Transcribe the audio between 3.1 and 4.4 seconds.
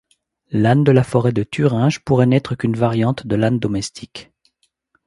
de l'âne domestique.